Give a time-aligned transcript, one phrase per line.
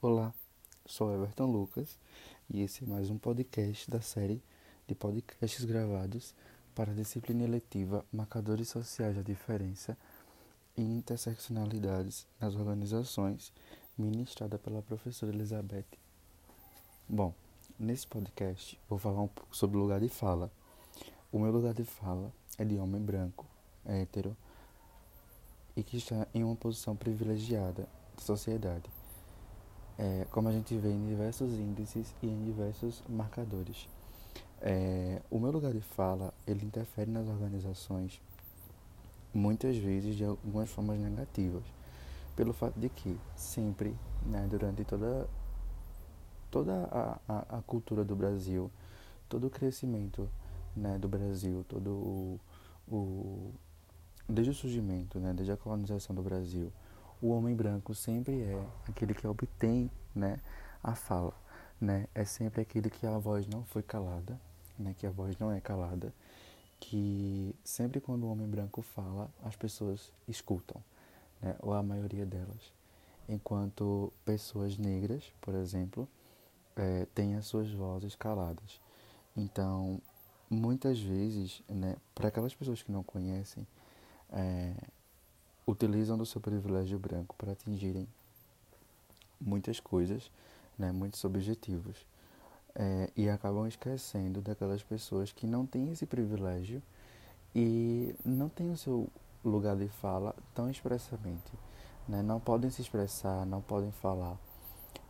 [0.00, 0.32] Olá,
[0.86, 1.98] sou Everton Lucas
[2.48, 4.40] e esse é mais um podcast da série
[4.86, 6.36] de podcasts gravados
[6.72, 9.98] para a disciplina eletiva Marcadores Sociais da Diferença
[10.76, 13.52] e Interseccionalidades nas Organizações,
[13.98, 15.98] ministrada pela professora Elizabeth.
[17.08, 17.34] Bom,
[17.76, 20.48] nesse podcast vou falar um pouco sobre o lugar de fala.
[21.32, 23.44] O meu lugar de fala é de homem branco,
[23.84, 24.36] hétero
[25.74, 28.88] e que está em uma posição privilegiada da sociedade
[29.98, 33.88] é, como a gente vê em diversos índices e em diversos marcadores.
[34.60, 38.20] É, o meu lugar de fala, ele interfere nas organizações
[39.34, 41.62] muitas vezes de algumas formas negativas,
[42.36, 43.94] pelo fato de que sempre,
[44.24, 45.28] né, durante toda,
[46.50, 48.70] toda a, a, a cultura do Brasil,
[49.28, 50.28] todo o crescimento
[50.76, 52.40] né, do Brasil, todo o,
[52.88, 53.52] o
[54.28, 56.72] desde o surgimento, né, desde a colonização do Brasil,
[57.20, 60.38] o homem branco sempre é aquele que obtém né,
[60.82, 61.34] a fala.
[61.80, 62.06] Né?
[62.14, 64.40] É sempre aquele que a voz não foi calada,
[64.78, 66.12] né, que a voz não é calada,
[66.80, 70.82] que sempre quando o homem branco fala, as pessoas escutam,
[71.40, 72.72] né, ou a maioria delas.
[73.28, 76.08] Enquanto pessoas negras, por exemplo,
[76.76, 78.80] é, têm as suas vozes caladas.
[79.36, 80.00] Então,
[80.48, 83.66] muitas vezes, né, para aquelas pessoas que não conhecem,
[84.30, 84.74] é,
[85.68, 88.08] utilizam do seu privilégio branco para atingirem
[89.38, 90.30] muitas coisas,
[90.78, 91.94] né, muitos objetivos,
[92.74, 96.82] é, e acabam esquecendo daquelas pessoas que não têm esse privilégio
[97.54, 99.08] e não têm o seu
[99.44, 101.52] lugar de fala tão expressamente,
[102.08, 104.38] né, não podem se expressar, não podem falar.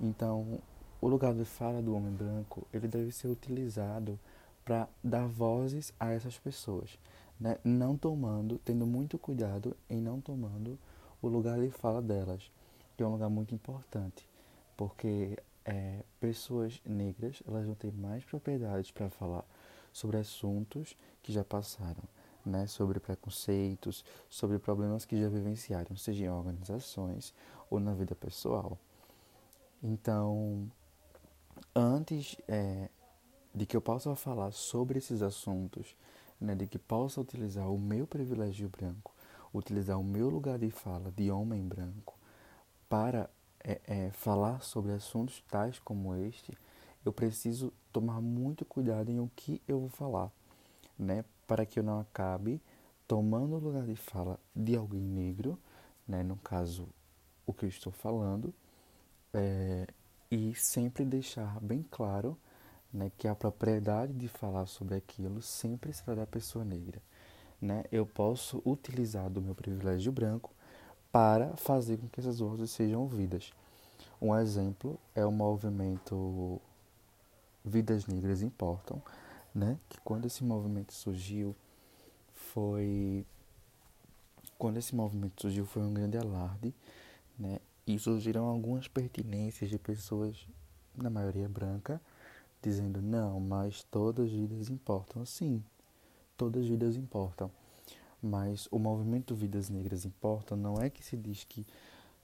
[0.00, 0.58] Então,
[1.00, 4.18] o lugar de fala do homem branco ele deve ser utilizado
[4.64, 6.98] para dar vozes a essas pessoas
[7.40, 10.78] né, não tomando, tendo muito cuidado em não tomando
[11.22, 12.50] o lugar de fala delas,
[12.96, 14.28] que é um lugar muito importante,
[14.76, 19.44] porque é, pessoas negras elas vão ter mais propriedades para falar
[19.92, 22.02] sobre assuntos que já passaram,
[22.44, 27.34] né, sobre preconceitos, sobre problemas que já vivenciaram, seja em organizações
[27.70, 28.78] ou na vida pessoal.
[29.82, 30.70] Então,
[31.74, 32.88] antes é,
[33.54, 35.94] de que eu possa falar sobre esses assuntos
[36.40, 39.14] né, de que possa utilizar o meu privilégio branco,
[39.52, 42.16] utilizar o meu lugar de fala de homem branco
[42.88, 43.28] para
[43.62, 46.56] é, é, falar sobre assuntos tais como este,
[47.04, 50.30] eu preciso tomar muito cuidado em o que eu vou falar,
[50.98, 52.60] né, para que eu não acabe
[53.06, 55.58] tomando o lugar de fala de alguém negro,
[56.06, 56.88] né, no caso
[57.46, 58.52] o que eu estou falando,
[59.32, 59.86] é,
[60.30, 62.36] e sempre deixar bem claro
[62.92, 67.00] né, que a propriedade de falar sobre aquilo sempre será da pessoa negra.
[67.60, 67.84] Né?
[67.90, 70.50] Eu posso utilizar do meu privilégio branco
[71.10, 73.52] para fazer com que essas vozes sejam ouvidas.
[74.20, 76.60] Um exemplo é o movimento
[77.64, 79.02] Vidas Negras Importam,
[79.54, 79.78] né?
[79.88, 81.54] que quando esse movimento surgiu
[82.32, 83.26] foi
[84.58, 86.74] quando esse movimento surgiu foi um grande alarde,
[87.38, 87.60] né?
[87.86, 90.46] E surgiram algumas pertinências de pessoas,
[90.96, 92.00] na maioria branca,
[92.62, 95.24] dizendo não, mas todas as vidas importam.
[95.24, 95.62] Sim,
[96.36, 97.50] todas as vidas importam.
[98.22, 101.64] Mas o movimento Vidas Negras Importam não é que se diz que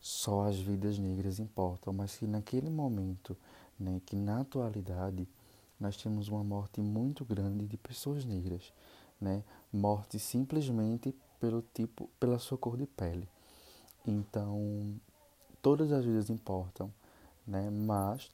[0.00, 3.36] só as vidas negras importam, mas que naquele momento,
[3.78, 5.28] né, que na atualidade
[5.78, 8.72] nós temos uma morte muito grande de pessoas negras,
[9.20, 13.28] né, morte simplesmente pelo tipo, pela sua cor de pele.
[14.04, 14.94] Então,
[15.60, 16.92] todas as vidas importam,
[17.46, 18.30] né, mas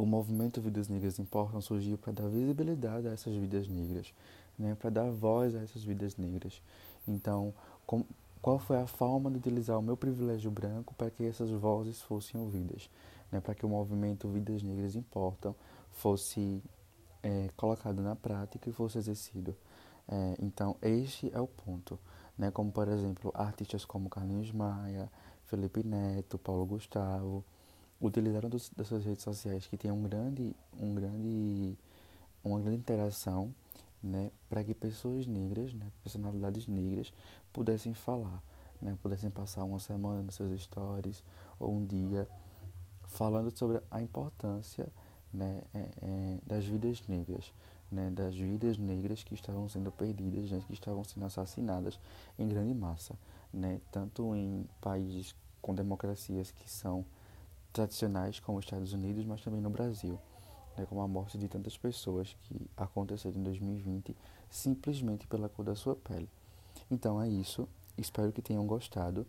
[0.00, 4.14] o movimento Vidas Negras Importam surgiu para dar visibilidade a essas vidas negras,
[4.58, 6.62] né, para dar voz a essas vidas negras.
[7.06, 7.52] Então,
[7.86, 8.04] com,
[8.40, 12.40] qual foi a forma de utilizar o meu privilégio branco para que essas vozes fossem
[12.40, 12.88] ouvidas,
[13.30, 15.54] né, para que o movimento Vidas Negras Importam
[15.92, 16.62] fosse
[17.22, 19.54] é, colocado na prática e fosse exercido.
[20.08, 21.98] É, então, este é o ponto.
[22.38, 25.12] Né, como, por exemplo, artistas como Carlinhos Maia,
[25.44, 27.44] Felipe Neto, Paulo Gustavo,
[28.00, 31.76] utilizaram dos, das suas redes sociais que tem um grande, um grande,
[32.42, 33.54] uma grande interação,
[34.02, 37.12] né, para que pessoas negras, né, personalidades negras,
[37.52, 38.42] pudessem falar,
[38.80, 41.22] né, pudessem passar uma semana nos seus stories
[41.58, 42.26] ou um dia
[43.04, 44.88] falando sobre a importância,
[45.32, 47.52] né, é, é, das vidas negras,
[47.92, 52.00] né, das vidas negras que estavam sendo perdidas, né, que estavam sendo assassinadas
[52.38, 53.14] em grande massa,
[53.52, 57.04] né, tanto em países com democracias que são
[57.72, 60.18] tradicionais como os Estados Unidos, mas também no Brasil,
[60.76, 64.16] né, como a morte de tantas pessoas que aconteceu em 2020
[64.48, 66.28] simplesmente pela cor da sua pele.
[66.90, 69.26] Então é isso, espero que tenham gostado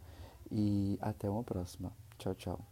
[0.52, 1.92] e até uma próxima.
[2.18, 2.71] Tchau, tchau.